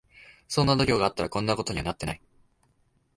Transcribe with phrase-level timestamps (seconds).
[0.47, 2.21] そんな度胸があったらこんなことになってない